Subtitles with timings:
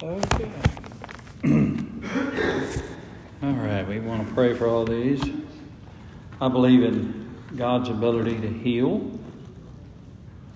[0.00, 0.50] Okay.
[3.42, 5.20] all right, we want to pray for all these.
[6.40, 9.10] I believe in God's ability to heal.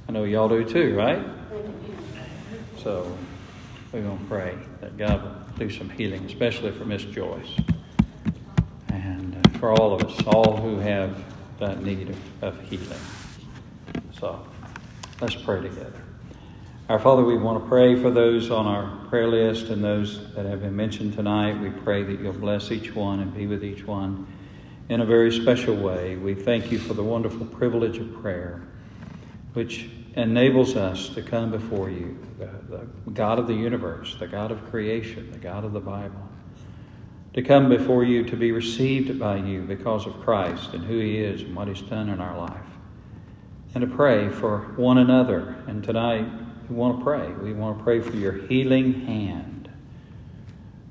[0.08, 1.20] I know y'all do too, right?
[2.78, 3.18] So
[3.92, 7.56] we're going to pray that God will do some healing, especially for Miss Joyce
[8.90, 11.20] and uh, for all of us, all who have
[11.58, 13.00] that need of, of healing.
[14.20, 14.46] So
[15.20, 16.00] let's pray together.
[16.88, 20.44] Our Father, we want to pray for those on our prayer list and those that
[20.46, 21.52] have been mentioned tonight.
[21.60, 24.26] We pray that you'll bless each one and be with each one
[24.88, 26.16] in a very special way.
[26.16, 28.66] We thank you for the wonderful privilege of prayer,
[29.52, 34.50] which enables us to come before you, the, the God of the universe, the God
[34.50, 36.28] of creation, the God of the Bible,
[37.34, 41.18] to come before you to be received by you because of Christ and who He
[41.18, 42.66] is and what He's done in our life,
[43.72, 45.56] and to pray for one another.
[45.68, 46.26] And tonight,
[46.68, 47.28] we want to pray.
[47.32, 49.70] We want to pray for your healing hand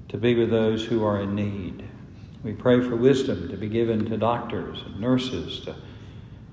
[0.10, 1.84] to be with those who are in need.
[2.44, 5.76] We pray for wisdom to be given to doctors and nurses to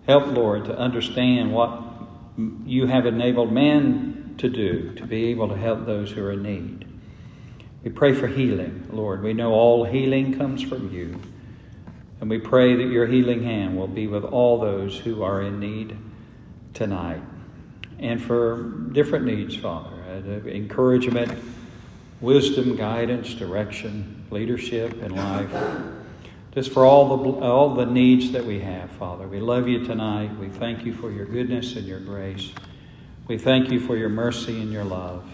[0.06, 1.82] help, Lord, to understand what
[2.64, 6.42] you have enabled man to do to be able to help those who are in
[6.42, 6.86] need.
[7.82, 9.22] We pray for healing, Lord.
[9.22, 11.20] We know all healing comes from you.
[12.20, 15.58] And we pray that your healing hand will be with all those who are in
[15.60, 15.96] need
[16.74, 17.22] tonight
[17.98, 21.32] and for different needs, Father uh, encouragement,
[22.20, 25.50] wisdom, guidance, direction, leadership in life.
[26.52, 29.28] Just for all the, all the needs that we have, Father.
[29.28, 30.36] We love you tonight.
[30.38, 32.52] We thank you for your goodness and your grace.
[33.28, 35.24] We thank you for your mercy and your love.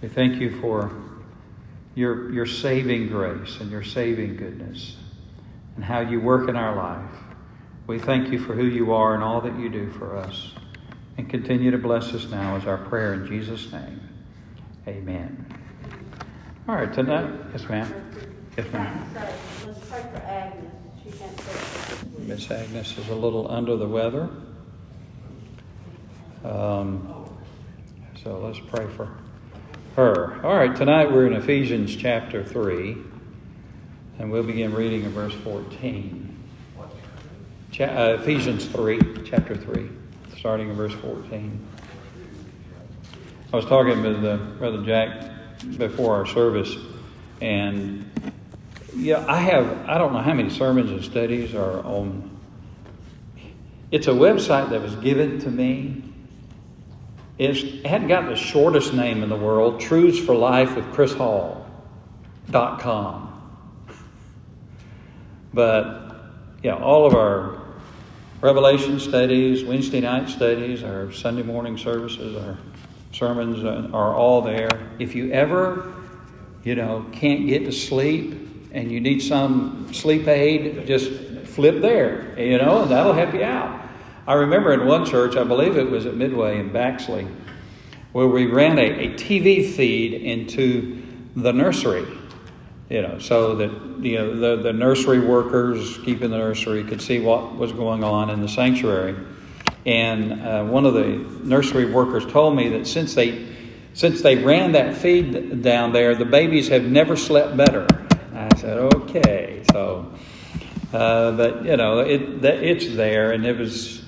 [0.00, 0.92] We thank you for
[1.94, 4.96] your, your saving grace and your saving goodness
[5.74, 7.10] and how you work in our life.
[7.86, 10.52] We thank you for who you are and all that you do for us
[11.18, 14.00] and continue to bless us now as our prayer in Jesus' name.
[14.86, 15.44] Amen.
[16.68, 18.12] All right, tonight, yes, ma'am.
[18.56, 19.04] Yes, ma'am.
[19.66, 20.72] Let's pray for Agnes.
[21.02, 24.30] She can't say Miss Agnes is a little under the weather.
[26.44, 27.28] Um,
[28.22, 29.10] so let's pray for
[29.96, 30.40] her.
[30.44, 32.96] All right, tonight we're in Ephesians chapter 3,
[34.20, 36.36] and we'll begin reading in verse 14.
[37.72, 39.97] Cha- uh, Ephesians 3, chapter 3
[40.38, 41.66] starting in verse 14.
[43.52, 45.32] I was talking with uh, Brother Jack
[45.76, 46.76] before our service,
[47.40, 48.08] and
[48.94, 52.30] yeah, I have, I don't know how many sermons and studies are on.
[53.90, 56.04] It's a website that was given to me.
[57.38, 61.14] It's, it hadn't got the shortest name in the world, Truths for Life with Chris
[61.14, 61.64] Hall.com.
[65.52, 66.14] But,
[66.62, 67.67] yeah, all of our
[68.40, 72.56] Revelation studies, Wednesday night studies, our Sunday morning services, our
[73.10, 74.68] sermons are all there.
[75.00, 75.92] If you ever,
[76.62, 81.10] you know, can't get to sleep and you need some sleep aid, just
[81.48, 83.88] flip there, you know, and that'll help you out.
[84.24, 87.28] I remember in one church, I believe it was at Midway in Baxley,
[88.12, 91.02] where we ran a, a TV feed into
[91.34, 92.06] the nursery
[92.88, 97.20] you know, so that you know the, the nursery workers keeping the nursery could see
[97.20, 99.14] what was going on in the sanctuary.
[99.84, 101.06] And uh, one of the
[101.44, 103.46] nursery workers told me that since they
[103.92, 107.86] since they ran that feed down there, the babies have never slept better.
[108.32, 110.12] I said, okay, so,
[110.92, 114.02] uh, but you know, it that, it's there, and it was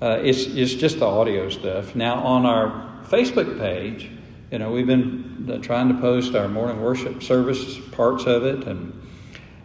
[0.00, 1.96] uh, it's it's just the audio stuff.
[1.96, 4.10] Now on our Facebook page
[4.52, 8.64] you know, we've been uh, trying to post our morning worship service parts of it,
[8.66, 8.92] and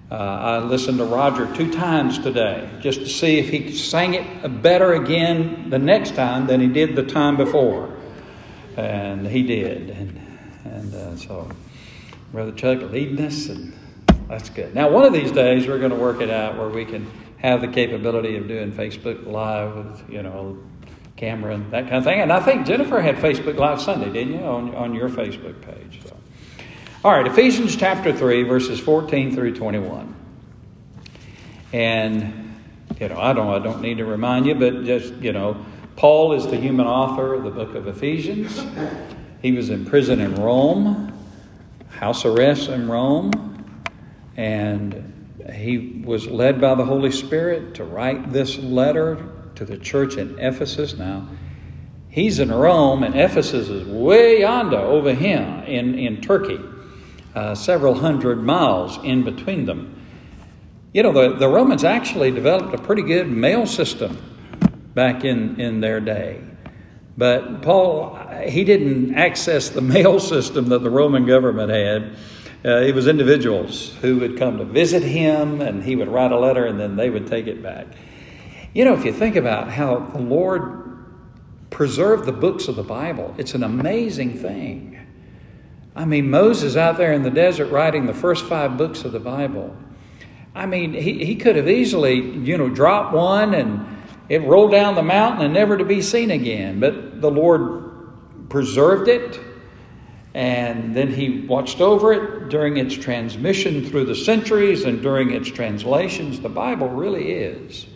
[0.09, 4.61] uh, I listened to Roger two times today just to see if he sang it
[4.61, 7.97] better again the next time than he did the time before,
[8.77, 10.21] and he did, and
[10.63, 11.51] and uh, so
[12.31, 13.77] Brother Chuck leading us, and
[14.29, 14.73] that's good.
[14.73, 17.59] Now, one of these days, we're going to work it out where we can have
[17.59, 20.57] the capability of doing Facebook Live with you know
[21.17, 22.21] camera and that kind of thing.
[22.21, 25.99] And I think Jennifer had Facebook Live Sunday, didn't you, on, on your Facebook page?
[26.07, 26.15] So.
[27.03, 30.15] All right, Ephesians chapter 3, verses 14 through 21.
[31.73, 32.55] And,
[32.99, 35.65] you know, I don't, I don't need to remind you, but just, you know,
[35.95, 38.63] Paul is the human author of the book of Ephesians.
[39.41, 41.11] He was in prison in Rome,
[41.89, 43.31] house arrest in Rome,
[44.35, 50.17] and he was led by the Holy Spirit to write this letter to the church
[50.17, 50.95] in Ephesus.
[50.95, 51.27] Now,
[52.09, 56.59] he's in Rome, and Ephesus is way yonder over here in, in Turkey,
[57.35, 59.93] uh, several hundred miles in between them.
[60.93, 64.17] You know, the, the Romans actually developed a pretty good mail system
[64.93, 66.41] back in, in their day.
[67.17, 68.15] But Paul,
[68.47, 72.15] he didn't access the mail system that the Roman government had.
[72.63, 76.39] Uh, it was individuals who would come to visit him, and he would write a
[76.39, 77.87] letter, and then they would take it back.
[78.77, 81.03] You know, if you think about how the Lord
[81.71, 84.99] preserved the books of the Bible, it's an amazing thing.
[85.95, 89.19] I mean, Moses out there in the desert writing the first five books of the
[89.19, 89.75] Bible.
[90.53, 93.83] I mean, he, he could have easily, you know, dropped one and
[94.29, 96.79] it rolled down the mountain and never to be seen again.
[96.79, 97.83] But the Lord
[98.47, 99.39] preserved it,
[100.35, 105.49] and then He watched over it during its transmission through the centuries and during its
[105.49, 106.41] translations.
[106.41, 107.87] The Bible really is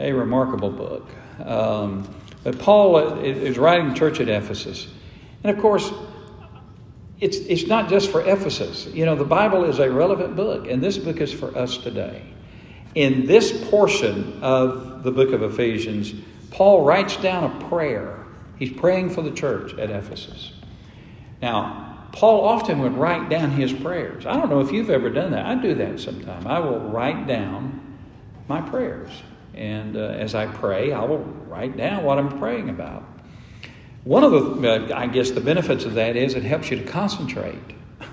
[0.00, 1.08] a remarkable book.
[1.44, 2.08] Um,
[2.44, 4.86] but Paul is writing the church at Ephesus.
[5.42, 5.90] And of course,
[7.20, 8.86] it's, it's not just for Ephesus.
[8.86, 12.22] You know, the Bible is a relevant book, and this book is for us today.
[12.94, 16.14] In this portion of the book of Ephesians,
[16.50, 18.24] Paul writes down a prayer.
[18.58, 20.52] He's praying for the church at Ephesus.
[21.42, 24.24] Now, Paul often would write down his prayers.
[24.24, 25.44] I don't know if you've ever done that.
[25.44, 26.46] I do that sometimes.
[26.46, 27.98] I will write down
[28.48, 29.10] my prayers.
[29.56, 33.02] And uh, as I pray, I will write down what I'm praying about.
[34.04, 36.84] One of the, uh, I guess, the benefits of that is it helps you to
[36.84, 37.58] concentrate,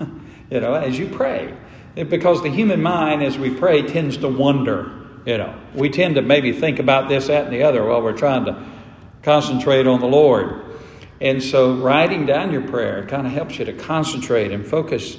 [0.50, 1.54] you know, as you pray.
[1.94, 5.02] Because the human mind, as we pray, tends to wonder.
[5.26, 8.16] You know, we tend to maybe think about this, that, and the other while we're
[8.16, 8.66] trying to
[9.22, 10.64] concentrate on the Lord.
[11.20, 15.16] And so, writing down your prayer kind of helps you to concentrate and focus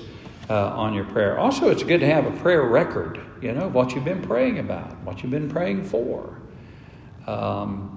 [0.50, 1.38] uh, on your prayer.
[1.38, 4.96] Also, it's good to have a prayer record, you know, what you've been praying about,
[5.04, 6.40] what you've been praying for.
[7.28, 7.92] Um,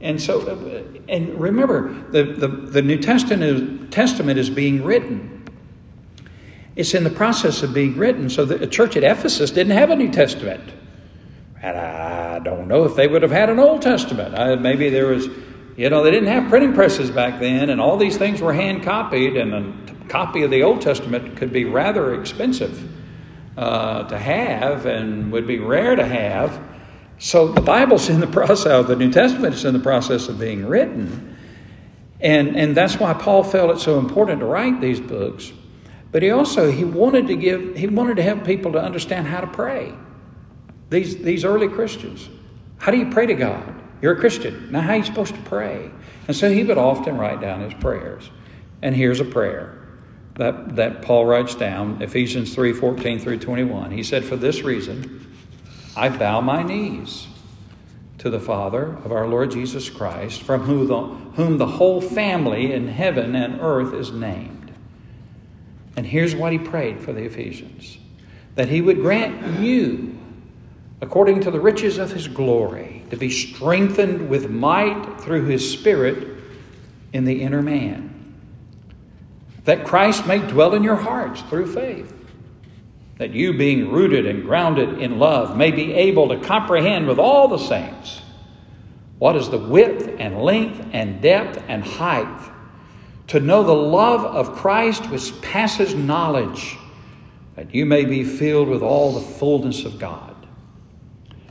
[0.00, 5.44] and so, uh, and remember, the, the, the New Testament, Testament is being written.
[6.76, 8.30] It's in the process of being written.
[8.30, 10.62] So the church at Ephesus didn't have a New Testament.
[11.60, 14.38] And I don't know if they would have had an Old Testament.
[14.38, 15.26] I, maybe there was,
[15.76, 18.84] you know, they didn't have printing presses back then, and all these things were hand
[18.84, 19.52] copied, and
[20.08, 22.88] copy of the Old Testament could be rather expensive
[23.56, 26.60] uh, to have and would be rare to have.
[27.18, 30.66] So the Bible's in the process, the New Testament is in the process of being
[30.66, 31.36] written.
[32.20, 35.52] And, and that's why Paul felt it so important to write these books.
[36.10, 39.40] But he also he wanted to give he wanted to help people to understand how
[39.40, 39.92] to pray.
[40.90, 42.28] These these early Christians.
[42.78, 43.74] How do you pray to God?
[44.00, 44.72] You're a Christian.
[44.72, 45.90] Now how are you supposed to pray?
[46.26, 48.30] And so he would often write down his prayers.
[48.80, 49.77] And here's a prayer
[50.38, 53.90] that, that Paul writes down, Ephesians 3 14 through 21.
[53.90, 55.26] He said, For this reason,
[55.96, 57.26] I bow my knees
[58.18, 61.02] to the Father of our Lord Jesus Christ, from whom the,
[61.34, 64.72] whom the whole family in heaven and earth is named.
[65.96, 67.98] And here's what he prayed for the Ephesians
[68.54, 70.18] that he would grant you,
[71.00, 76.36] according to the riches of his glory, to be strengthened with might through his Spirit
[77.12, 78.17] in the inner man,
[79.68, 82.14] that Christ may dwell in your hearts through faith
[83.18, 87.48] that you, being rooted and grounded in love, may be able to comprehend with all
[87.48, 88.22] the saints
[89.18, 92.50] what is the width and length and depth and height,
[93.26, 96.78] to know the love of Christ which passes knowledge,
[97.54, 100.34] that you may be filled with all the fullness of God.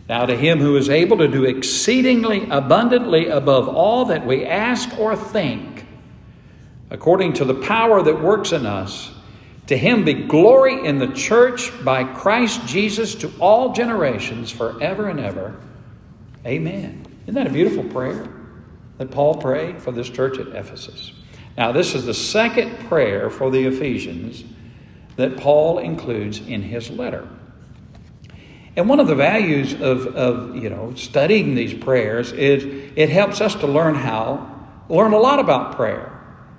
[0.10, 4.98] Now, to him who is able to do exceedingly abundantly above all that we ask
[4.98, 5.77] or think,
[6.90, 9.12] according to the power that works in us,
[9.68, 15.20] to him be glory in the church by Christ Jesus to all generations forever and
[15.20, 15.56] ever.
[16.46, 17.06] Amen.
[17.24, 18.30] Isn't that a beautiful prayer
[18.98, 21.12] that Paul prayed for this church at Ephesus?
[21.58, 24.46] Now, this is the second prayer for the Ephesians
[25.18, 27.28] that Paul includes in his letter.
[28.78, 32.64] And one of the values of, of you know studying these prayers is
[32.96, 34.56] it helps us to learn how
[34.88, 36.17] learn a lot about prayer.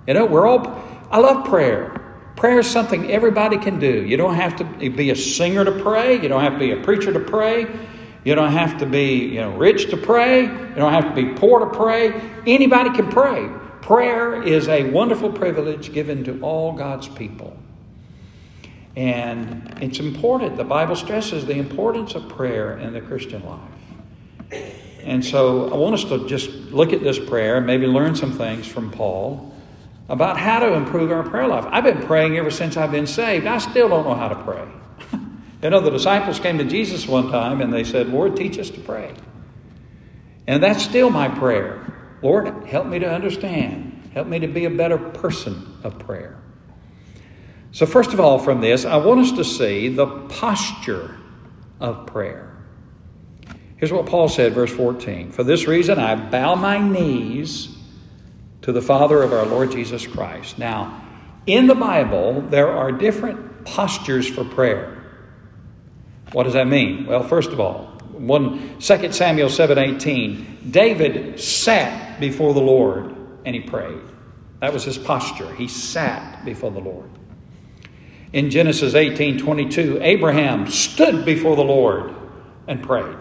[0.09, 1.95] You know, we're all I love prayer.
[2.35, 4.07] Prayer is something everybody can do.
[4.07, 6.21] You don't have to be a singer to pray.
[6.21, 7.67] You don't have to be a preacher to pray.
[8.25, 10.43] You don't have to be you know, rich to pray.
[10.43, 12.19] You don't have to be poor to pray.
[12.47, 13.51] Anybody can pray.
[13.83, 17.55] Prayer is a wonderful privilege given to all God's people.
[18.97, 20.57] And it's important.
[20.57, 24.63] The Bible stresses the importance of prayer in the Christian life.
[25.03, 28.33] And so I want us to just look at this prayer and maybe learn some
[28.33, 29.55] things from Paul
[30.09, 31.67] about how to improve our prayer life.
[31.69, 33.47] I've been praying ever since I've been saved.
[33.47, 34.67] I still don't know how to pray.
[35.63, 38.71] you know, the disciples came to Jesus one time and they said, Lord, teach us
[38.71, 39.15] to pray.
[40.47, 41.95] And that's still my prayer.
[42.23, 44.11] Lord, help me to understand.
[44.15, 46.43] Help me to be a better person of prayer.
[47.71, 51.17] So, first of all, from this, I want us to see the posture
[51.81, 52.57] of prayer.
[53.77, 57.69] Here's what Paul said, verse 14 For this reason, I bow my knees
[58.63, 60.59] to the Father of our Lord Jesus Christ.
[60.59, 61.05] Now,
[61.47, 64.95] in the Bible, there are different postures for prayer.
[66.33, 67.07] What does that mean?
[67.07, 73.61] Well, first of all, one, 2 Samuel 7:18, David sat before the Lord and he
[73.61, 74.01] prayed.
[74.61, 75.55] That was his posture.
[75.55, 77.09] He sat before the Lord.
[78.33, 82.13] In Genesis 18:22, Abraham stood before the Lord
[82.67, 83.17] and prayed.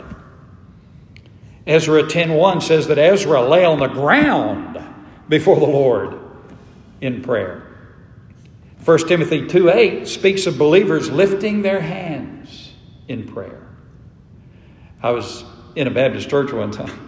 [1.65, 4.79] Ezra 10:1 says that Ezra lay on the ground
[5.29, 6.19] before the Lord
[7.01, 7.63] in prayer.
[8.85, 12.71] 1 Timothy 2:8 speaks of believers lifting their hands
[13.07, 13.67] in prayer.
[15.03, 15.43] I was
[15.75, 16.99] in a Baptist church one time.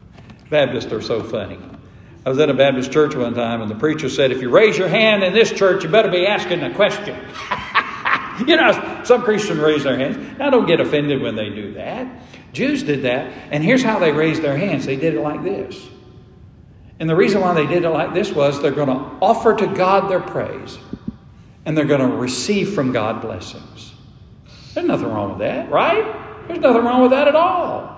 [0.50, 1.58] Baptists are so funny.
[2.24, 4.76] I was in a Baptist church one time, and the preacher said, If you raise
[4.76, 7.16] your hand in this church, you better be asking a question.
[8.46, 10.38] you know, some Christians raise their hands.
[10.38, 12.08] Now, don't get offended when they do that.
[12.52, 15.88] Jews did that, and here's how they raised their hands they did it like this.
[16.98, 19.66] And the reason why they did it like this was they're going to offer to
[19.66, 20.78] God their praise,
[21.64, 23.92] and they're going to receive from God blessings.
[24.74, 26.48] There's nothing wrong with that, right?
[26.48, 27.94] There's nothing wrong with that at all.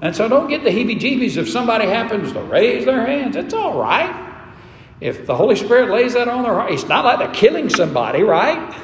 [0.00, 3.36] And so don't get the heebie jeebies if somebody happens to raise their hands.
[3.36, 4.30] It's all right.
[5.00, 8.22] If the Holy Spirit lays that on their heart, it's not like they're killing somebody,
[8.22, 8.74] right?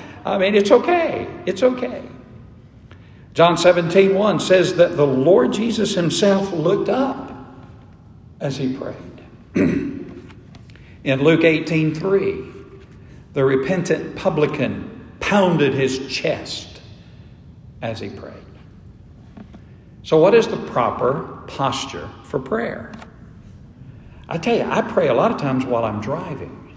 [0.24, 1.26] I mean, it's okay.
[1.46, 2.02] It's okay.
[3.32, 7.32] John 17, 1 says that the Lord Jesus himself looked up
[8.40, 8.96] as he prayed.
[11.04, 12.44] In Luke 18, 3,
[13.32, 16.80] the repentant publican pounded his chest
[17.82, 18.34] as he prayed.
[20.02, 22.92] So, what is the proper posture for prayer?
[24.28, 26.74] I tell you, I pray a lot of times while I'm driving.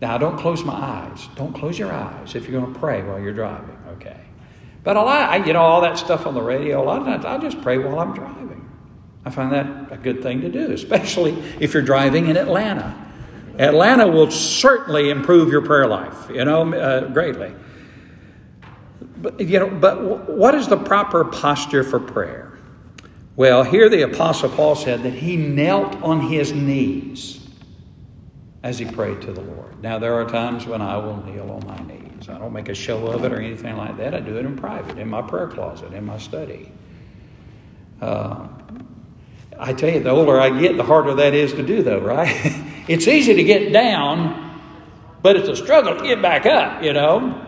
[0.00, 1.28] Now, don't close my eyes.
[1.36, 4.20] Don't close your eyes if you're going to pray while you're driving, okay?
[4.82, 7.06] But a lot, I, you know, all that stuff on the radio, a lot of
[7.06, 8.53] times I just pray while I'm driving.
[9.24, 12.94] I find that a good thing to do, especially if you're driving in Atlanta.
[13.58, 17.54] Atlanta will certainly improve your prayer life, you know, uh, greatly.
[19.16, 22.58] But, you know, but what is the proper posture for prayer?
[23.36, 27.40] Well, here the Apostle Paul said that he knelt on his knees
[28.62, 29.82] as he prayed to the Lord.
[29.82, 32.28] Now, there are times when I will kneel on my knees.
[32.28, 34.14] I don't make a show of it or anything like that.
[34.14, 36.72] I do it in private, in my prayer closet, in my study.
[38.00, 38.48] Uh,
[39.58, 42.34] I tell you, the older I get, the harder that is to do, though, right?
[42.88, 44.60] it's easy to get down,
[45.22, 47.40] but it's a struggle to get back up, you know.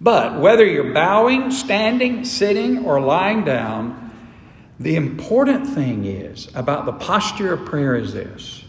[0.00, 4.10] But whether you're bowing, standing, sitting, or lying down,
[4.80, 8.64] the important thing is about the posture of prayer is this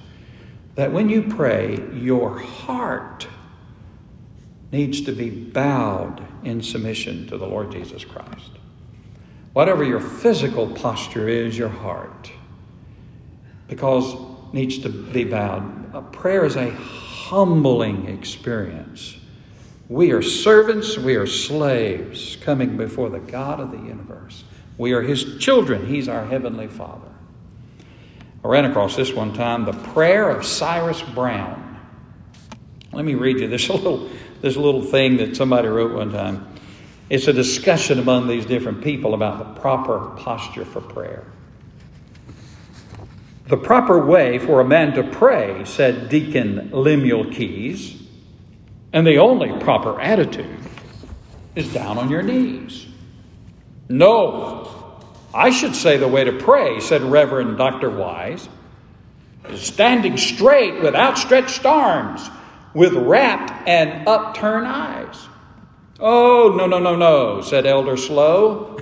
[0.75, 3.27] that when you pray, your heart
[4.72, 8.50] needs to be bowed in submission to the Lord Jesus Christ.
[9.54, 12.32] Whatever your physical posture is, your heart,
[13.68, 14.16] because
[14.52, 15.94] needs to be bowed.
[15.94, 19.18] A Prayer is a humbling experience
[19.90, 24.44] we are servants, we are slaves coming before the God of the universe.
[24.78, 27.10] We are His children, He's our Heavenly Father.
[28.44, 31.80] I ran across this one time the prayer of Cyrus Brown.
[32.92, 34.10] Let me read you this little,
[34.42, 36.53] this little thing that somebody wrote one time.
[37.10, 41.26] It's a discussion among these different people about the proper posture for prayer.
[43.48, 48.02] The proper way for a man to pray, said Deacon Lemuel Keyes,
[48.94, 50.60] and the only proper attitude
[51.56, 52.88] is down on your knees.
[53.90, 55.02] No,
[55.34, 57.90] I should say the way to pray, said Reverend Dr.
[57.90, 58.48] Wise,
[59.50, 62.30] is standing straight with outstretched arms,
[62.74, 65.28] with rapt and upturned eyes.
[66.00, 68.80] Oh, no, no, no, no, said Elder Slow.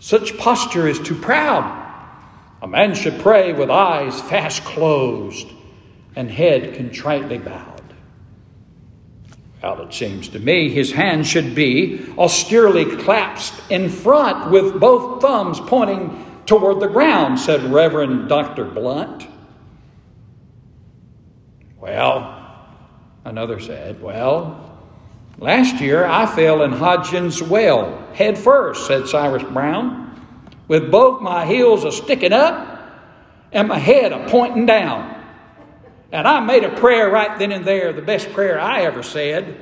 [0.00, 1.84] Such posture is too proud.
[2.62, 5.48] A man should pray with eyes fast closed
[6.14, 7.94] and head contritely bowed.
[9.62, 15.20] Well, it seems to me his hand should be austerely clasped in front with both
[15.22, 18.64] thumbs pointing toward the ground, said Reverend Dr.
[18.64, 19.26] Blunt.
[21.78, 22.66] Well,
[23.24, 24.65] another said, Well,
[25.38, 30.04] last year I fell in Hodgins Well head first, said Cyrus Brown,
[30.68, 32.72] with both my heels a sticking up
[33.52, 35.14] and my head a pointing down.
[36.12, 39.60] And I made a prayer right then and there, the best prayer I ever said.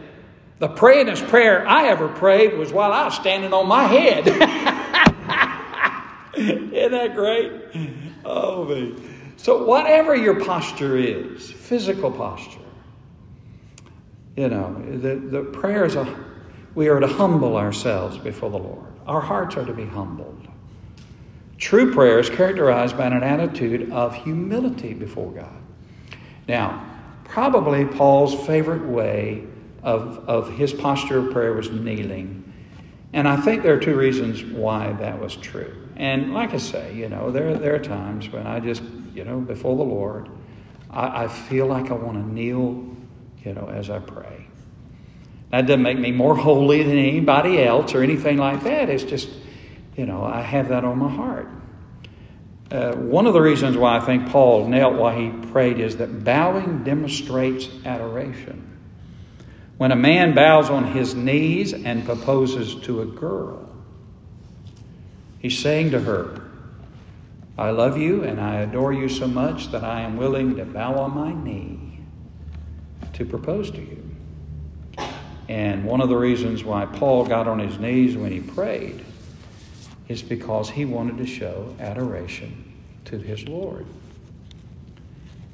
[0.61, 4.29] The prayingest prayer I ever prayed was while I was standing on my head.
[6.37, 7.53] Isn't that great?
[8.25, 8.97] Oh, man.
[9.37, 12.61] So, whatever your posture is, physical posture,
[14.37, 16.25] you know, the, the prayer is a,
[16.75, 18.87] we are to humble ourselves before the Lord.
[19.07, 20.49] Our hearts are to be humbled.
[21.59, 25.63] True prayer is characterized by an attitude of humility before God.
[26.49, 26.85] Now,
[27.25, 29.45] probably Paul's favorite way
[29.83, 32.53] of, of his posture of prayer was kneeling.
[33.13, 35.75] And I think there are two reasons why that was true.
[35.97, 38.83] And like I say, you know, there, there are times when I just,
[39.15, 40.29] you know, before the Lord,
[40.91, 42.94] I, I feel like I want to kneel,
[43.45, 44.47] you know, as I pray.
[45.51, 48.89] That doesn't make me more holy than anybody else or anything like that.
[48.89, 49.29] It's just,
[49.97, 51.49] you know, I have that on my heart.
[52.71, 56.25] Uh, one of the reasons why I think Paul knelt while he prayed is that
[56.25, 58.71] bowing demonstrates adoration.
[59.77, 63.69] When a man bows on his knees and proposes to a girl,
[65.39, 66.41] he's saying to her,
[67.57, 70.95] I love you and I adore you so much that I am willing to bow
[70.95, 71.94] on my knee
[73.15, 74.03] to propose to you.
[75.49, 79.05] And one of the reasons why Paul got on his knees when he prayed
[80.09, 82.73] is because he wanted to show adoration
[83.07, 83.87] to his Lord.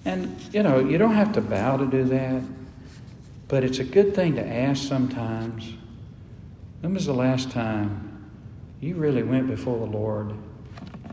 [0.04, 2.42] And, you know, you don't have to bow to do that.
[3.48, 5.74] But it's a good thing to ask sometimes
[6.80, 8.30] when was the last time
[8.80, 10.32] you really went before the Lord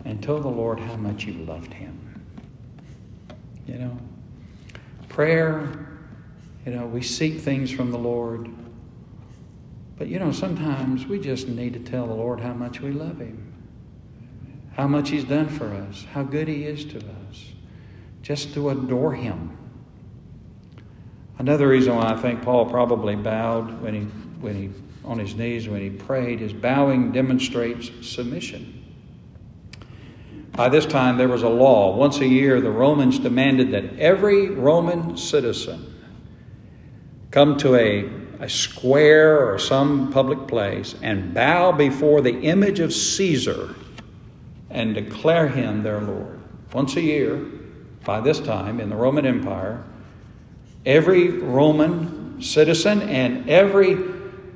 [0.05, 2.23] and told the Lord how much you loved Him?
[3.65, 3.97] You know,
[5.09, 5.86] prayer,
[6.67, 8.49] you know, we seek things from the Lord.
[9.97, 13.19] But you know, sometimes we just need to tell the Lord how much we love
[13.19, 13.53] Him,
[14.73, 17.53] how much He's done for us, how good He is to us,
[18.21, 19.57] just to adore Him.
[21.39, 24.01] Another reason why I think Paul probably bowed when he,
[24.41, 24.69] when he,
[25.05, 28.83] on his knees when he prayed is bowing demonstrates submission.
[30.51, 31.95] By this time, there was a law.
[31.95, 35.93] Once a year, the Romans demanded that every Roman citizen
[37.37, 42.91] come to a, a square or some public place and bow before the image of
[42.91, 43.75] Caesar
[44.71, 46.39] and declare him their Lord.
[46.73, 47.35] Once a year,
[48.03, 49.83] by this time in the Roman Empire,
[50.83, 53.97] every Roman citizen and every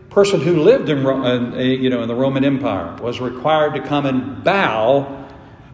[0.09, 4.07] person who lived in, uh, you know, in the Roman Empire was required to come
[4.07, 5.27] and bow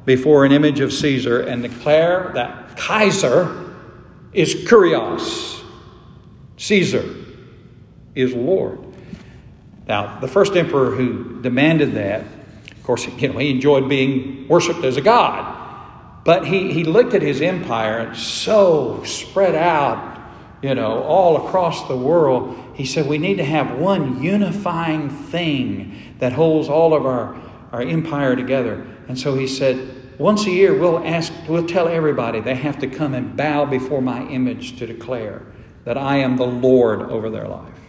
[0.04, 3.74] before an image of Caesar and declare that Kaiser
[4.34, 5.58] is Kurios.
[6.58, 7.15] Caesar
[8.15, 8.80] is Lord.
[9.88, 12.22] Now, the first emperor who demanded that,
[12.72, 15.56] of course, you know, he enjoyed being worshiped as a god.
[16.26, 20.17] But he, he looked at his empire so spread out
[20.62, 22.58] you know, all across the world.
[22.74, 27.39] He said we need to have one unifying thing that holds all of our,
[27.72, 28.86] our empire together.
[29.08, 32.88] And so he said, once a year we'll ask, we'll tell everybody they have to
[32.88, 35.43] come and bow before my image to declare
[35.88, 37.80] that I am the Lord over their life.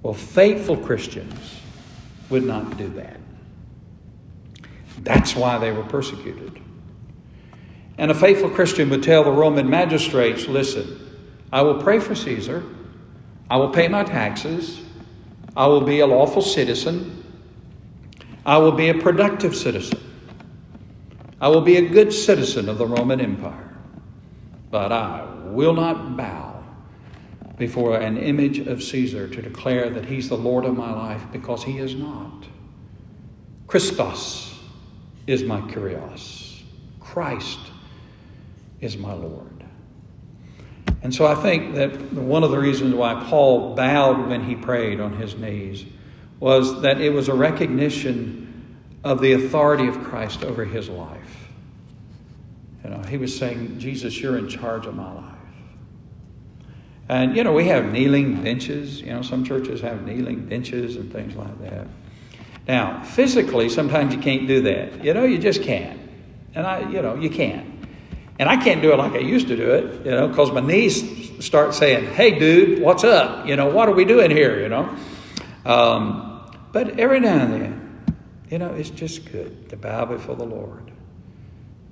[0.00, 1.60] Well, faithful Christians
[2.28, 3.16] would not do that.
[4.98, 6.62] That's why they were persecuted.
[7.98, 11.18] And a faithful Christian would tell the Roman magistrates listen,
[11.50, 12.62] I will pray for Caesar,
[13.50, 14.82] I will pay my taxes,
[15.56, 17.24] I will be a lawful citizen,
[18.46, 19.98] I will be a productive citizen,
[21.40, 23.69] I will be a good citizen of the Roman Empire,
[24.70, 26.62] but I will not bow
[27.58, 31.64] before an image of Caesar to declare that he's the Lord of my life because
[31.64, 32.46] he is not.
[33.66, 34.58] Christos
[35.26, 36.62] is my kurios.
[36.98, 37.58] Christ
[38.80, 39.64] is my Lord.
[41.02, 45.00] And so I think that one of the reasons why Paul bowed when he prayed
[45.00, 45.84] on his knees
[46.38, 51.39] was that it was a recognition of the authority of Christ over his life.
[52.84, 55.34] You know, he was saying, Jesus, you're in charge of my life.
[57.08, 59.00] And, you know, we have kneeling benches.
[59.00, 61.88] You know, some churches have kneeling benches and things like that.
[62.68, 65.04] Now, physically, sometimes you can't do that.
[65.04, 66.00] You know, you just can't.
[66.54, 67.68] And I, you know, you can't.
[68.38, 70.60] And I can't do it like I used to do it, you know, because my
[70.60, 73.46] knees start saying, hey, dude, what's up?
[73.46, 74.96] You know, what are we doing here, you know?
[75.66, 78.04] Um, but every now and then,
[78.50, 80.89] you know, it's just good to bow before the Lord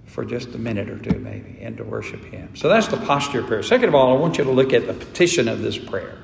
[0.08, 2.56] for just a minute or two, maybe, and to worship Him.
[2.56, 3.62] So that's the posture of prayer.
[3.62, 6.18] Second of all, I want you to look at the petition of this prayer.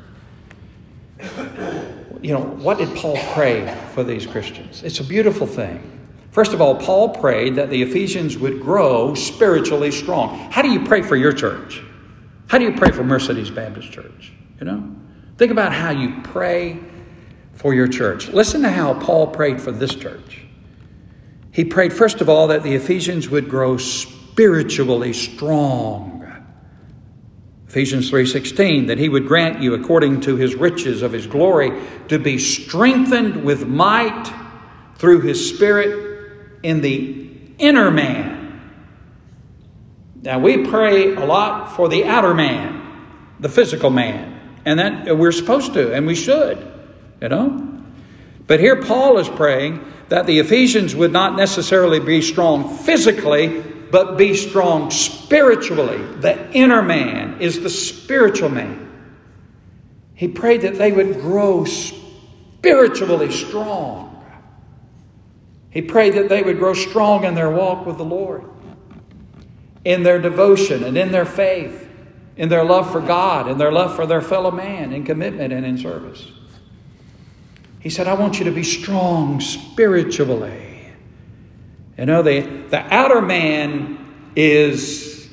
[2.20, 4.82] You know, what did Paul pray for these Christians?
[4.82, 5.90] It's a beautiful thing.
[6.30, 10.50] First of all, Paul prayed that the Ephesians would grow spiritually strong.
[10.50, 11.82] How do you pray for your church?
[12.48, 14.32] How do you pray for Mercedes Baptist Church?
[14.58, 14.96] You know?
[15.36, 16.78] Think about how you pray
[17.52, 18.28] for your church.
[18.28, 20.43] Listen to how Paul prayed for this church.
[21.54, 26.10] He prayed first of all that the Ephesians would grow spiritually strong.
[27.68, 31.72] Ephesians 3:16 that he would grant you according to his riches of his glory
[32.08, 34.32] to be strengthened with might
[34.96, 36.22] through his spirit
[36.64, 38.60] in the inner man.
[40.22, 42.80] Now, we pray a lot for the outer man,
[43.38, 46.58] the physical man, and that we're supposed to, and we should,
[47.22, 47.68] you know.
[48.48, 54.16] But here Paul is praying that the Ephesians would not necessarily be strong physically, but
[54.16, 55.98] be strong spiritually.
[56.20, 58.80] The inner man is the spiritual man.
[60.14, 64.10] He prayed that they would grow spiritually strong.
[65.70, 68.44] He prayed that they would grow strong in their walk with the Lord,
[69.84, 71.88] in their devotion and in their faith,
[72.36, 75.66] in their love for God, in their love for their fellow man, in commitment and
[75.66, 76.30] in service.
[77.84, 80.90] He said, I want you to be strong spiritually.
[81.98, 85.28] You know, the, the outer man is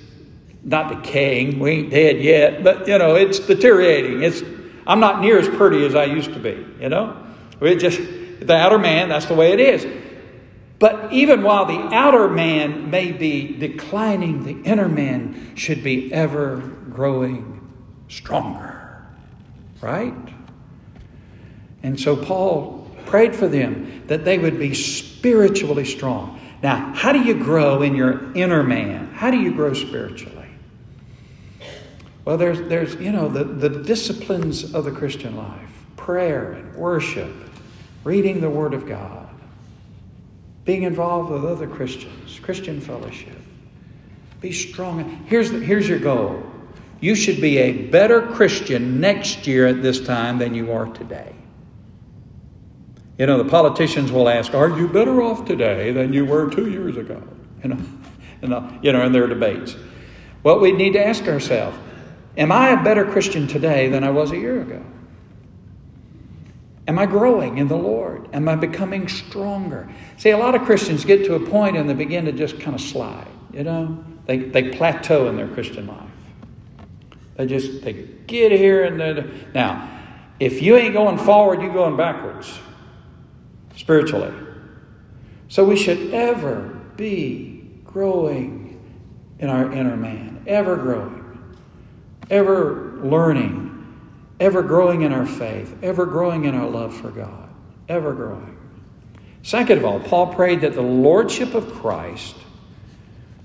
[0.62, 1.60] not decaying.
[1.60, 4.22] We ain't dead yet, but, you know, it's deteriorating.
[4.22, 4.44] It's,
[4.86, 7.26] I'm not near as pretty as I used to be, you know?
[7.62, 8.02] It just,
[8.46, 9.88] the outer man, that's the way it is.
[10.78, 16.58] But even while the outer man may be declining, the inner man should be ever
[16.90, 17.72] growing
[18.10, 19.06] stronger.
[19.80, 20.14] Right?
[21.84, 26.39] And so Paul prayed for them that they would be spiritually strong.
[26.62, 29.08] Now, how do you grow in your inner man?
[29.13, 30.38] How do you grow spiritually?
[32.24, 37.32] Well, there's, there's you know, the, the disciplines of the Christian life prayer and worship,
[38.04, 39.30] reading the Word of God,
[40.65, 43.38] being involved with other Christians, Christian fellowship.
[44.39, 45.24] Be strong.
[45.28, 46.44] Here's, the, here's your goal
[47.00, 51.34] you should be a better Christian next year at this time than you are today.
[53.22, 56.72] You know, the politicians will ask, Are you better off today than you were two
[56.72, 57.22] years ago?
[57.64, 59.76] You know, you know, in their debates.
[60.42, 61.78] Well, we need to ask ourselves
[62.36, 64.84] Am I a better Christian today than I was a year ago?
[66.88, 68.28] Am I growing in the Lord?
[68.34, 69.88] Am I becoming stronger?
[70.18, 72.74] See, a lot of Christians get to a point and they begin to just kind
[72.74, 74.04] of slide, you know?
[74.26, 76.10] They, they plateau in their Christian life.
[77.36, 77.94] They just, they
[78.26, 79.46] get here and then.
[79.54, 80.02] Now,
[80.40, 82.52] if you ain't going forward, you're going backwards
[83.82, 84.32] spiritually.
[85.50, 88.80] So we should ever be growing
[89.39, 91.58] in our inner man, ever growing,
[92.30, 93.67] ever learning,
[94.39, 97.50] ever growing in our faith, ever growing in our love for God,
[97.89, 98.56] ever growing.
[99.41, 102.36] Second of all, Paul prayed that the lordship of Christ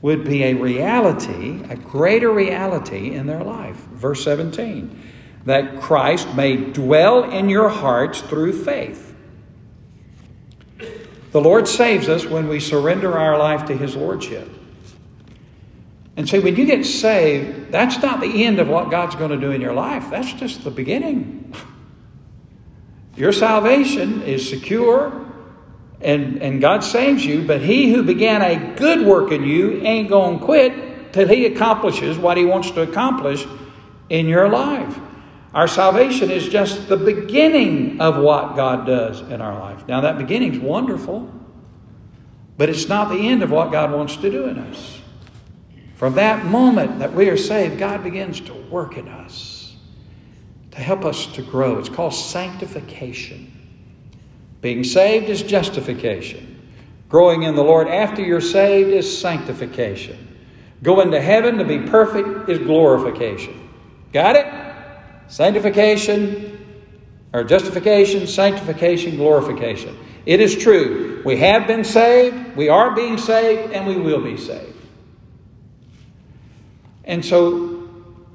[0.03, 3.77] would be a reality, a greater reality in their life.
[3.77, 5.03] Verse 17,
[5.47, 9.06] that Christ may dwell in your hearts through faith
[11.37, 14.49] the Lord saves us when we surrender our life to His Lordship.
[16.17, 19.37] And see, when you get saved, that's not the end of what God's going to
[19.37, 20.09] do in your life.
[20.11, 21.55] That's just the beginning.
[23.17, 25.31] Your salvation is secure
[26.01, 30.09] and, and God saves you, but He who began a good work in you ain't
[30.09, 33.47] going to quit till He accomplishes what He wants to accomplish
[34.09, 34.99] in your life.
[35.57, 39.89] Our salvation is just the beginning of what God does in our life.
[39.89, 41.33] Now, that beginning is wonderful,
[42.59, 45.01] but it's not the end of what God wants to do in us.
[45.95, 49.75] From that moment that we are saved, God begins to work in us
[50.73, 51.79] to help us to grow.
[51.79, 53.51] It's called sanctification.
[54.61, 56.69] Being saved is justification.
[57.09, 60.37] Growing in the Lord after you're saved is sanctification.
[60.83, 63.71] Going to heaven to be perfect is glorification.
[64.13, 64.66] Got it?
[65.29, 66.65] Sanctification,
[67.33, 69.97] or justification, sanctification, glorification.
[70.25, 71.23] It is true.
[71.25, 74.75] We have been saved, we are being saved, and we will be saved.
[77.05, 77.89] And so,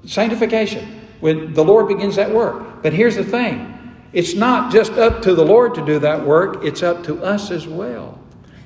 [0.06, 2.82] sanctification, when the Lord begins that work.
[2.82, 3.68] But here's the thing
[4.14, 7.52] it's not just up to the Lord to do that work, it's up to us
[7.52, 8.20] as well.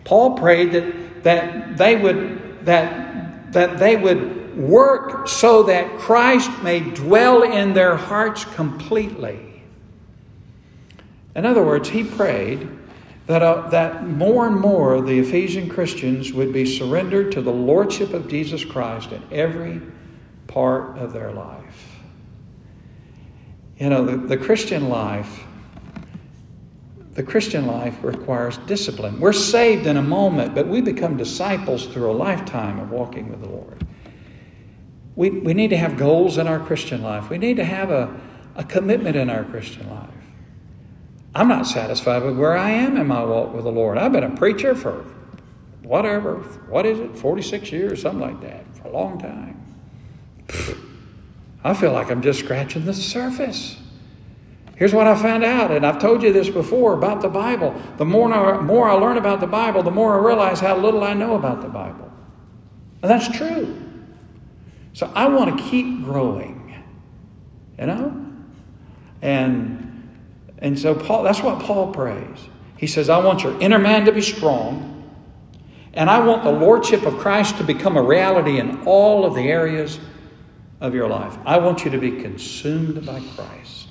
[0.03, 6.79] Paul prayed that, that they would that that they would work so that Christ may
[6.79, 9.63] dwell in their hearts completely.
[11.35, 12.69] In other words, he prayed
[13.27, 18.13] that, uh, that more and more the Ephesian Christians would be surrendered to the Lordship
[18.13, 19.81] of Jesus Christ in every
[20.47, 21.99] part of their life.
[23.77, 25.43] You know, the, the Christian life.
[27.13, 29.19] The Christian life requires discipline.
[29.19, 33.41] We're saved in a moment, but we become disciples through a lifetime of walking with
[33.41, 33.84] the Lord.
[35.15, 37.29] We, we need to have goals in our Christian life.
[37.29, 38.19] We need to have a,
[38.55, 40.09] a commitment in our Christian life.
[41.33, 43.97] I'm not satisfied with where I am in my walk with the Lord.
[43.97, 45.05] I've been a preacher for
[45.83, 46.37] whatever,
[46.69, 49.61] what is it, 46 years, something like that, for a long time.
[51.63, 53.77] I feel like I'm just scratching the surface.
[54.75, 57.73] Here's what I found out, and I've told you this before about the Bible.
[57.97, 61.03] The more I, more I learn about the Bible, the more I realize how little
[61.03, 62.11] I know about the Bible.
[63.01, 63.84] And that's true.
[64.95, 66.73] So I want to keep growing,
[67.77, 68.25] you know?
[69.21, 70.09] And,
[70.59, 72.39] and so Paul, that's what Paul prays.
[72.77, 75.11] He says, I want your inner man to be strong,
[75.95, 79.41] and I want the lordship of Christ to become a reality in all of the
[79.41, 79.99] areas
[80.79, 81.37] of your life.
[81.45, 83.89] I want you to be consumed by Christ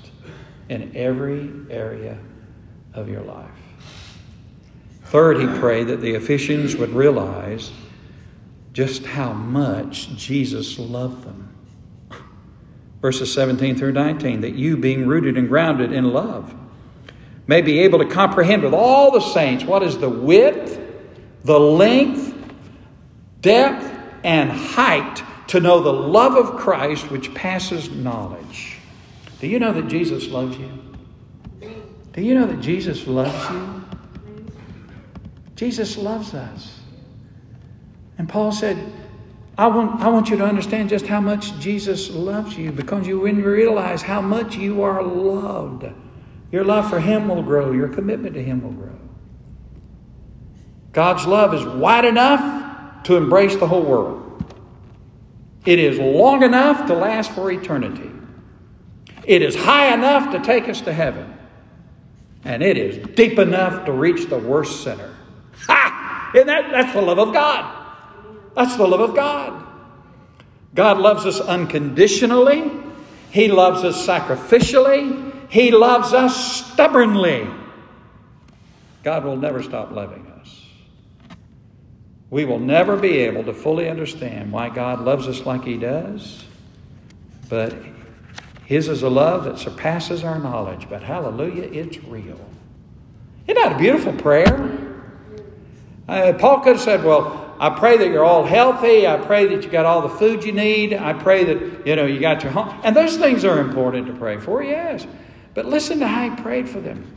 [0.69, 2.17] in every area
[2.95, 3.51] of your life.
[5.03, 7.71] Third, he prayed that the Ephesians would realize
[8.75, 11.55] just how much Jesus loved them.
[13.01, 16.53] Verses 17 through 19 that you, being rooted and grounded in love,
[17.47, 20.77] may be able to comprehend with all the saints what is the width,
[21.45, 22.35] the length,
[23.39, 28.79] depth, and height to know the love of Christ which passes knowledge.
[29.39, 30.69] Do you know that Jesus loves you?
[32.11, 33.85] Do you know that Jesus loves you?
[35.55, 36.74] Jesus loves us.
[38.17, 38.77] And Paul said,
[39.57, 43.25] I want, I want you to understand just how much Jesus loves you because you
[43.25, 45.85] you realize how much you are loved,
[46.51, 48.99] your love for Him will grow, your commitment to Him will grow.
[50.91, 54.21] God's love is wide enough to embrace the whole world.
[55.65, 58.11] It is long enough to last for eternity.
[59.23, 61.33] It is high enough to take us to heaven.
[62.43, 65.15] And it is deep enough to reach the worst sinner.
[65.67, 66.31] Ha!
[66.35, 67.84] And that, that's the love of God.
[68.55, 69.63] That's the love of God.
[70.73, 72.71] God loves us unconditionally.
[73.31, 75.49] He loves us sacrificially.
[75.49, 77.47] He loves us stubbornly.
[79.03, 80.65] God will never stop loving us.
[82.29, 86.43] We will never be able to fully understand why God loves us like He does,
[87.47, 87.75] but
[88.65, 90.89] His is a love that surpasses our knowledge.
[90.89, 92.39] But hallelujah, it's real.
[93.47, 95.03] Isn't that a beautiful prayer?
[96.07, 99.07] Uh, Paul could have said, Well, I pray that you're all healthy.
[99.07, 100.93] I pray that you got all the food you need.
[100.93, 102.79] I pray that, you know, you got your home.
[102.83, 105.07] And those things are important to pray for, yes.
[105.55, 107.11] But listen to how he prayed for them.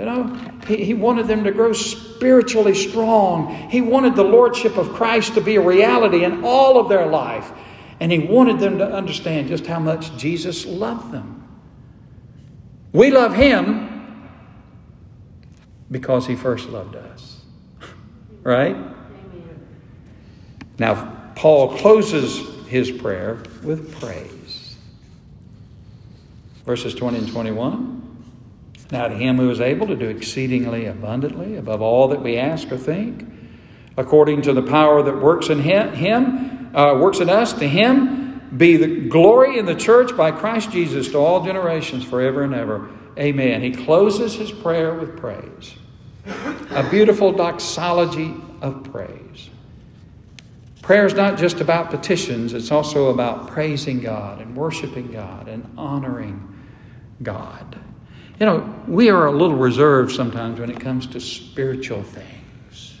[0.00, 0.24] You know,
[0.66, 3.54] he, he wanted them to grow spiritually strong.
[3.70, 7.52] He wanted the Lordship of Christ to be a reality in all of their life.
[8.00, 11.46] And he wanted them to understand just how much Jesus loved them.
[12.92, 14.28] We love him
[15.88, 17.42] because he first loved us.
[18.42, 18.91] right?
[20.82, 24.74] Now, Paul closes his prayer with praise.
[26.66, 28.24] Verses 20 and 21.
[28.90, 32.72] Now, to him who is able to do exceedingly abundantly above all that we ask
[32.72, 33.24] or think,
[33.96, 38.76] according to the power that works in him, uh, works in us, to him be
[38.76, 42.90] the glory in the church by Christ Jesus to all generations forever and ever.
[43.16, 43.62] Amen.
[43.62, 45.76] He closes his prayer with praise.
[46.70, 49.48] A beautiful doxology of praise.
[50.82, 55.64] Prayer is not just about petitions, it's also about praising God and worshiping God and
[55.78, 56.42] honoring
[57.22, 57.78] God.
[58.40, 62.98] You know, we are a little reserved sometimes when it comes to spiritual things.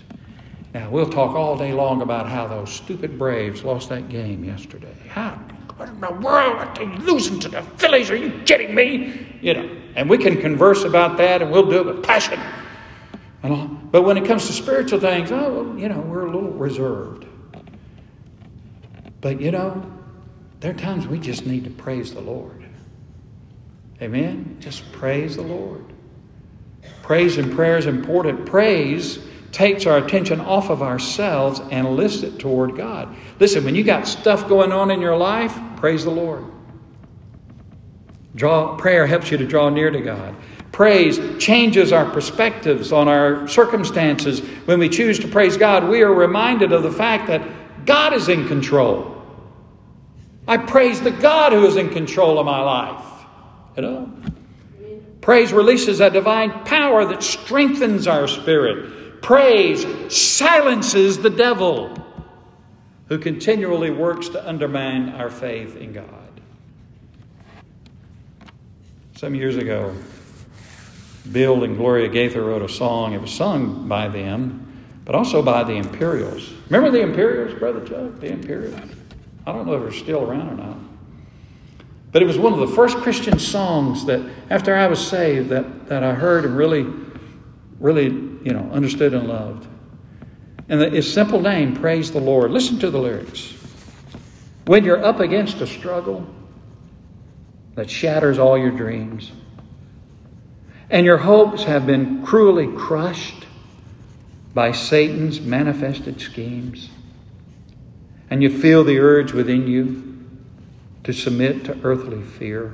[0.72, 4.96] Now, we'll talk all day long about how those stupid Braves lost that game yesterday.
[5.08, 5.32] How?
[5.76, 8.10] What in the world are they losing to the Phillies?
[8.10, 9.26] Are you kidding me?
[9.42, 12.38] You know, and we can converse about that and we'll do it with passion.
[13.42, 17.26] But when it comes to spiritual things, oh, you know, we're a little reserved.
[19.22, 19.90] But you know,
[20.60, 22.66] there are times we just need to praise the Lord.
[24.02, 24.58] Amen?
[24.60, 25.84] Just praise the Lord.
[27.02, 28.44] Praise and prayer is important.
[28.44, 29.20] Praise
[29.52, 33.14] takes our attention off of ourselves and lifts it toward God.
[33.38, 36.44] Listen, when you got stuff going on in your life, praise the Lord.
[38.34, 40.34] Draw prayer helps you to draw near to God.
[40.72, 44.40] Praise changes our perspectives on our circumstances.
[44.64, 47.46] When we choose to praise God, we are reminded of the fact that
[47.84, 49.11] God is in control.
[50.52, 53.02] I praise the God who is in control of my life.
[53.74, 54.12] You know?
[55.22, 59.22] Praise releases a divine power that strengthens our spirit.
[59.22, 61.96] Praise silences the devil
[63.08, 66.42] who continually works to undermine our faith in God.
[69.16, 69.96] Some years ago,
[71.32, 73.14] Bill and Gloria Gaither wrote a song.
[73.14, 74.70] It was sung by them,
[75.06, 76.52] but also by the Imperials.
[76.68, 78.20] Remember the Imperials, Brother Chuck?
[78.20, 78.78] The Imperials.
[79.46, 80.76] I don't know if they're still around or not.
[82.12, 85.88] But it was one of the first Christian songs that, after I was saved, that,
[85.88, 86.86] that I heard and really,
[87.80, 89.66] really, you know, understood and loved.
[90.68, 92.50] And the, its simple name, Praise the Lord.
[92.50, 93.54] Listen to the lyrics.
[94.66, 96.26] When you're up against a struggle
[97.74, 99.32] that shatters all your dreams,
[100.90, 103.46] and your hopes have been cruelly crushed
[104.52, 106.90] by Satan's manifested schemes,
[108.32, 110.26] and you feel the urge within you
[111.04, 112.72] to submit to earthly fear.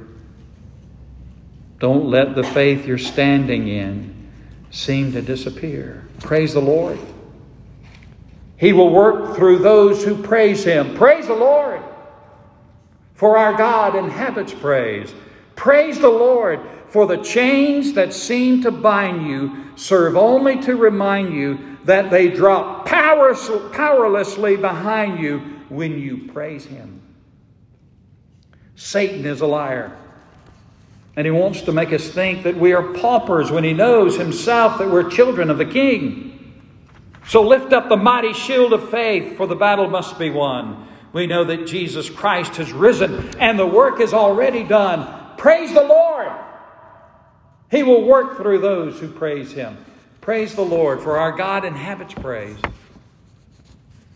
[1.81, 4.31] Don't let the faith you're standing in
[4.71, 6.07] seem to disappear.
[6.21, 7.01] Praise the Lord.
[8.57, 10.95] He will work through those who praise Him.
[10.95, 11.83] Praise the Lord.
[13.15, 15.13] For our God inhabits praise.
[15.57, 21.35] Praise the Lord, for the chains that seem to bind you serve only to remind
[21.35, 27.01] you that they drop powerlessly behind you when you praise Him.
[28.75, 29.97] Satan is a liar.
[31.17, 34.79] And he wants to make us think that we are paupers when he knows himself
[34.79, 36.63] that we're children of the King.
[37.27, 40.87] So lift up the mighty shield of faith, for the battle must be won.
[41.13, 45.37] We know that Jesus Christ has risen and the work is already done.
[45.37, 46.31] Praise the Lord!
[47.71, 49.77] He will work through those who praise him.
[50.21, 52.59] Praise the Lord, for our God inhabits praise.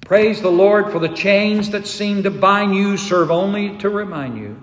[0.03, 4.39] Praise the Lord, for the chains that seem to bind you serve only to remind
[4.39, 4.61] you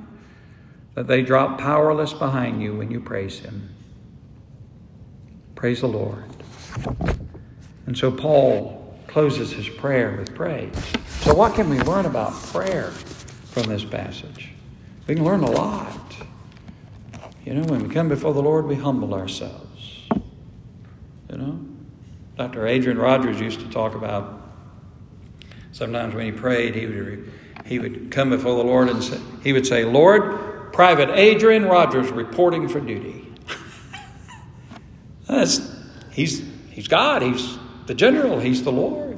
[0.96, 3.70] that they drop powerless behind you when you praise Him.
[5.56, 6.24] Praise the Lord.
[7.86, 10.74] And so Paul closes his prayer with praise.
[11.22, 12.92] So, what can we learn about prayer
[13.52, 14.52] from this passage?
[15.08, 16.09] We can learn a lot.
[17.46, 20.08] You know, when we come before the Lord, we humble ourselves.
[21.30, 21.60] You know,
[22.38, 22.68] Dr.
[22.68, 24.40] Adrian Rogers used to talk about
[25.72, 27.32] sometimes when he prayed, he would,
[27.66, 32.10] he would come before the Lord and say, he would say, Lord, Private Adrian Rogers
[32.10, 33.34] reporting for duty.
[35.28, 35.62] That's,
[36.12, 39.18] he's, he's God, he's the general, he's the Lord.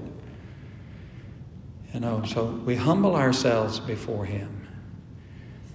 [1.93, 4.67] You know, so we humble ourselves before him.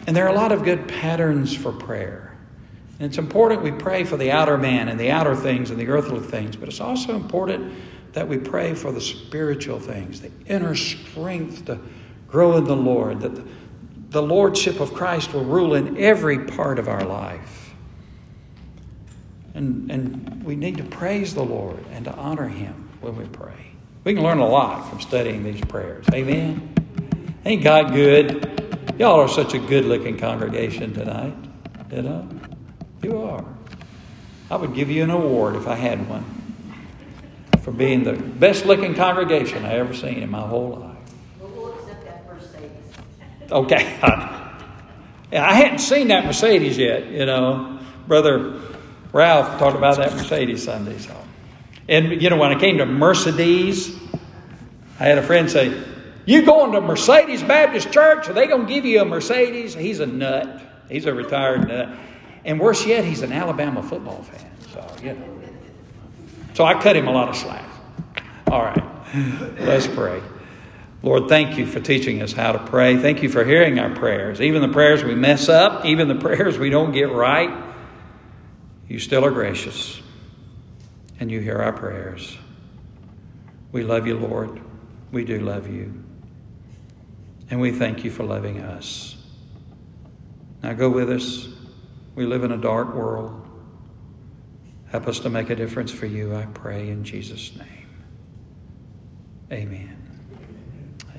[0.07, 2.26] And there are a lot of good patterns for prayer.
[2.99, 5.89] And it's important we pray for the outer man and the outer things and the
[5.89, 7.75] earthly things, but it's also important
[8.13, 11.79] that we pray for the spiritual things, the inner strength to
[12.27, 16.89] grow in the Lord, that the, Lordship of Christ will rule in every part of
[16.89, 17.75] our life.
[19.55, 23.73] And, and we need to praise the Lord and to honor Him when we pray.
[24.05, 26.07] We can learn a lot from studying these prayers.
[26.15, 26.73] Amen.
[27.45, 28.95] Ain't God good?
[28.99, 31.35] Y'all are such a good looking congregation tonight.
[31.93, 32.29] You know?
[33.07, 33.45] You are.
[34.51, 36.25] I would give you an award if I had one
[37.63, 40.97] for being the best looking congregation I ever seen in my whole life.
[43.49, 43.99] Okay.
[44.03, 47.79] I hadn't seen that Mercedes yet, you know.
[48.09, 48.61] Brother
[49.13, 50.99] Ralph talked about that Mercedes Sunday.
[50.99, 51.17] So.
[51.89, 53.97] And, you know, when I came to Mercedes,
[54.99, 55.81] I had a friend say,
[56.25, 58.29] You going to Mercedes Baptist Church?
[58.29, 59.75] Are they going to give you a Mercedes?
[59.75, 60.61] He's a nut.
[60.89, 61.97] He's a retired nut.
[62.47, 64.51] And worse yet, he's an Alabama football fan.
[64.73, 65.29] So, you know.
[66.55, 67.69] So I cut him a lot of slack.
[68.47, 68.83] All right.
[69.59, 70.23] Let's pray.
[71.03, 72.97] Lord, thank you for teaching us how to pray.
[72.97, 74.41] Thank you for hearing our prayers.
[74.41, 77.51] Even the prayers we mess up, even the prayers we don't get right,
[78.89, 80.01] you still are gracious
[81.19, 82.39] and you hear our prayers.
[83.73, 84.61] We love you, Lord.
[85.11, 86.03] We do love you.
[87.51, 89.17] And we thank you for loving us.
[90.63, 91.56] Now go with us.
[92.17, 93.47] We live in a dark world.
[94.89, 97.89] Help us to make a difference for you, I pray, in Jesus' name.
[99.53, 99.97] Amen.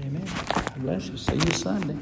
[0.02, 0.26] Amen.
[0.54, 1.18] God bless you.
[1.18, 1.98] See you Sunday.